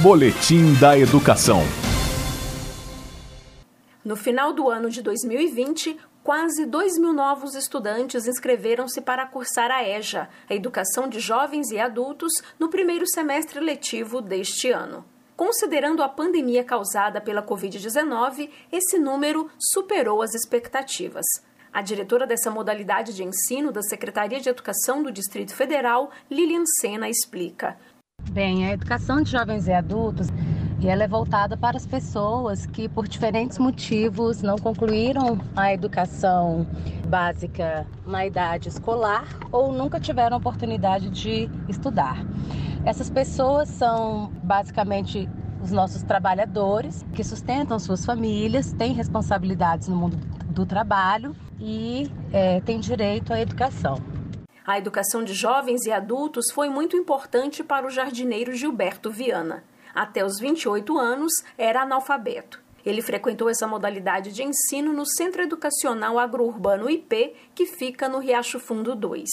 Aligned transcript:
Boletim 0.00 0.72
da 0.80 0.98
Educação. 0.98 1.60
No 4.02 4.16
final 4.16 4.54
do 4.54 4.70
ano 4.70 4.88
de 4.88 5.02
2020, 5.02 5.98
quase 6.24 6.64
2 6.64 6.96
mil 6.96 7.12
novos 7.12 7.54
estudantes 7.54 8.26
inscreveram-se 8.26 9.02
para 9.02 9.26
cursar 9.26 9.70
a 9.70 9.86
EJA, 9.86 10.30
a 10.48 10.54
Educação 10.54 11.10
de 11.10 11.20
Jovens 11.20 11.70
e 11.70 11.78
Adultos, 11.78 12.32
no 12.58 12.70
primeiro 12.70 13.06
semestre 13.06 13.60
letivo 13.60 14.22
deste 14.22 14.70
ano. 14.70 15.04
Considerando 15.36 16.02
a 16.02 16.08
pandemia 16.08 16.64
causada 16.64 17.20
pela 17.20 17.42
Covid-19, 17.42 18.48
esse 18.72 18.98
número 18.98 19.50
superou 19.58 20.22
as 20.22 20.34
expectativas. 20.34 21.26
A 21.70 21.82
diretora 21.82 22.26
dessa 22.26 22.50
modalidade 22.50 23.14
de 23.14 23.24
ensino 23.24 23.70
da 23.70 23.82
Secretaria 23.82 24.40
de 24.40 24.48
Educação 24.48 25.02
do 25.02 25.12
Distrito 25.12 25.54
Federal, 25.54 26.10
Lilian 26.30 26.64
Sena, 26.66 27.10
explica. 27.10 27.78
Bem, 28.30 28.66
a 28.66 28.72
educação 28.72 29.22
de 29.22 29.30
jovens 29.30 29.66
e 29.66 29.72
adultos 29.72 30.28
e 30.80 30.88
ela 30.88 31.04
é 31.04 31.08
voltada 31.08 31.56
para 31.56 31.76
as 31.76 31.86
pessoas 31.86 32.66
que, 32.66 32.88
por 32.88 33.06
diferentes 33.06 33.58
motivos, 33.58 34.42
não 34.42 34.56
concluíram 34.56 35.38
a 35.54 35.72
educação 35.72 36.66
básica 37.06 37.86
na 38.06 38.26
idade 38.26 38.68
escolar 38.68 39.24
ou 39.52 39.72
nunca 39.72 40.00
tiveram 40.00 40.36
oportunidade 40.36 41.08
de 41.10 41.48
estudar. 41.68 42.24
Essas 42.84 43.08
pessoas 43.08 43.68
são 43.68 44.32
basicamente 44.42 45.28
os 45.62 45.70
nossos 45.70 46.02
trabalhadores 46.02 47.04
que 47.14 47.22
sustentam 47.22 47.78
suas 47.78 48.04
famílias, 48.04 48.72
têm 48.72 48.92
responsabilidades 48.92 49.86
no 49.86 49.94
mundo 49.94 50.16
do 50.48 50.66
trabalho 50.66 51.34
e 51.60 52.10
é, 52.32 52.60
têm 52.60 52.80
direito 52.80 53.32
à 53.32 53.40
educação. 53.40 54.11
A 54.64 54.78
educação 54.78 55.24
de 55.24 55.34
jovens 55.34 55.86
e 55.86 55.92
adultos 55.92 56.50
foi 56.52 56.68
muito 56.68 56.96
importante 56.96 57.64
para 57.64 57.86
o 57.86 57.90
jardineiro 57.90 58.54
Gilberto 58.54 59.10
Viana. 59.10 59.64
Até 59.92 60.24
os 60.24 60.38
28 60.38 60.96
anos, 60.96 61.32
era 61.58 61.82
analfabeto. 61.82 62.60
Ele 62.84 63.02
frequentou 63.02 63.48
essa 63.48 63.66
modalidade 63.66 64.32
de 64.32 64.42
ensino 64.42 64.92
no 64.92 65.04
Centro 65.04 65.42
Educacional 65.42 66.18
Agrourbano 66.18 66.88
IP, 66.88 67.34
que 67.54 67.66
fica 67.66 68.08
no 68.08 68.18
Riacho 68.18 68.60
Fundo 68.60 68.94
2. 68.94 69.28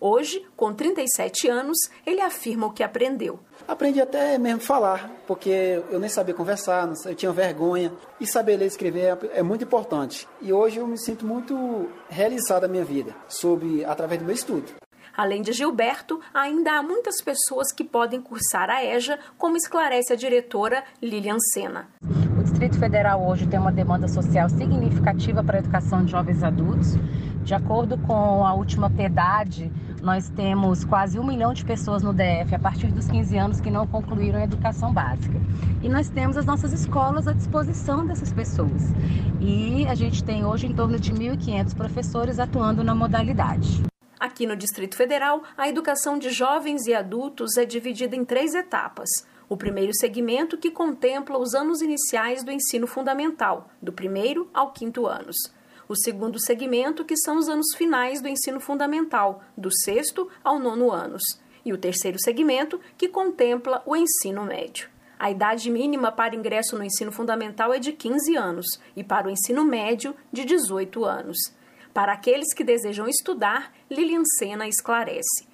Hoje, 0.00 0.42
com 0.56 0.72
37 0.72 1.46
anos, 1.46 1.76
ele 2.06 2.22
afirma 2.22 2.66
o 2.66 2.72
que 2.72 2.82
aprendeu. 2.82 3.38
Aprendi 3.68 4.00
até 4.00 4.38
mesmo 4.38 4.60
falar, 4.60 5.10
porque 5.26 5.82
eu 5.90 6.00
nem 6.00 6.08
sabia 6.08 6.32
conversar, 6.32 6.90
eu 7.04 7.14
tinha 7.14 7.30
vergonha. 7.32 7.92
E 8.18 8.26
saber 8.26 8.56
ler 8.56 8.64
e 8.64 8.68
escrever 8.68 9.00
é, 9.00 9.40
é 9.40 9.42
muito 9.42 9.64
importante. 9.64 10.26
E 10.40 10.52
hoje 10.52 10.78
eu 10.78 10.86
me 10.86 10.98
sinto 10.98 11.26
muito 11.26 11.90
realizado 12.08 12.62
na 12.62 12.68
minha 12.68 12.84
vida, 12.84 13.14
sobre 13.28 13.84
através 13.84 14.20
do 14.20 14.24
meu 14.24 14.34
estudo. 14.34 14.72
Além 15.14 15.42
de 15.42 15.52
Gilberto, 15.52 16.18
ainda 16.32 16.78
há 16.78 16.82
muitas 16.82 17.20
pessoas 17.20 17.70
que 17.70 17.84
podem 17.84 18.22
cursar 18.22 18.70
a 18.70 18.82
EJA, 18.82 19.18
como 19.36 19.56
esclarece 19.56 20.14
a 20.14 20.16
diretora 20.16 20.82
Lilian 21.02 21.38
Sena. 21.52 21.88
O 22.38 22.42
Distrito 22.42 22.78
Federal 22.78 23.26
hoje 23.28 23.46
tem 23.46 23.58
uma 23.58 23.72
demanda 23.72 24.08
social 24.08 24.48
significativa 24.48 25.44
para 25.44 25.58
a 25.58 25.60
educação 25.60 26.04
de 26.04 26.12
jovens 26.12 26.42
adultos. 26.42 26.94
De 27.50 27.54
acordo 27.56 27.98
com 27.98 28.46
a 28.46 28.54
última 28.54 28.88
PEDAD, 28.88 29.72
nós 30.00 30.28
temos 30.28 30.84
quase 30.84 31.18
um 31.18 31.26
milhão 31.26 31.52
de 31.52 31.64
pessoas 31.64 32.00
no 32.00 32.12
DF 32.12 32.54
a 32.54 32.58
partir 32.60 32.92
dos 32.92 33.08
15 33.08 33.36
anos 33.36 33.60
que 33.60 33.72
não 33.72 33.88
concluíram 33.88 34.38
a 34.38 34.44
educação 34.44 34.92
básica. 34.92 35.36
E 35.82 35.88
nós 35.88 36.08
temos 36.08 36.36
as 36.36 36.46
nossas 36.46 36.72
escolas 36.72 37.26
à 37.26 37.32
disposição 37.32 38.06
dessas 38.06 38.32
pessoas. 38.32 38.92
E 39.40 39.84
a 39.88 39.96
gente 39.96 40.22
tem 40.22 40.44
hoje 40.44 40.68
em 40.68 40.72
torno 40.72 40.96
de 40.96 41.12
1.500 41.12 41.74
professores 41.74 42.38
atuando 42.38 42.84
na 42.84 42.94
modalidade. 42.94 43.82
Aqui 44.20 44.46
no 44.46 44.54
Distrito 44.54 44.94
Federal, 44.94 45.42
a 45.58 45.68
educação 45.68 46.20
de 46.20 46.30
jovens 46.30 46.86
e 46.86 46.94
adultos 46.94 47.56
é 47.56 47.64
dividida 47.64 48.14
em 48.14 48.24
três 48.24 48.54
etapas. 48.54 49.08
O 49.48 49.56
primeiro 49.56 49.92
segmento, 49.92 50.56
que 50.56 50.70
contempla 50.70 51.36
os 51.36 51.52
anos 51.52 51.82
iniciais 51.82 52.44
do 52.44 52.52
ensino 52.52 52.86
fundamental, 52.86 53.68
do 53.82 53.92
primeiro 53.92 54.48
ao 54.54 54.70
quinto 54.70 55.04
anos. 55.04 55.34
O 55.90 55.96
segundo 55.96 56.38
segmento, 56.38 57.04
que 57.04 57.16
são 57.16 57.36
os 57.36 57.48
anos 57.48 57.74
finais 57.76 58.22
do 58.22 58.28
ensino 58.28 58.60
fundamental, 58.60 59.42
do 59.56 59.76
sexto 59.82 60.28
ao 60.44 60.56
nono 60.56 60.92
anos. 60.92 61.20
E 61.64 61.72
o 61.72 61.76
terceiro 61.76 62.16
segmento, 62.16 62.80
que 62.96 63.08
contempla 63.08 63.82
o 63.84 63.96
ensino 63.96 64.44
médio. 64.44 64.88
A 65.18 65.32
idade 65.32 65.68
mínima 65.68 66.12
para 66.12 66.36
ingresso 66.36 66.78
no 66.78 66.84
ensino 66.84 67.10
fundamental 67.10 67.74
é 67.74 67.80
de 67.80 67.90
15 67.90 68.36
anos 68.36 68.66
e 68.94 69.02
para 69.02 69.26
o 69.26 69.30
ensino 69.32 69.64
médio, 69.64 70.14
de 70.32 70.44
18 70.44 71.04
anos. 71.04 71.36
Para 71.92 72.12
aqueles 72.12 72.54
que 72.54 72.62
desejam 72.62 73.08
estudar, 73.08 73.72
Lilian 73.90 74.22
Sena 74.38 74.68
esclarece. 74.68 75.50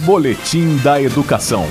Boletim 0.05 0.77
da 0.77 1.03
Educação. 1.03 1.65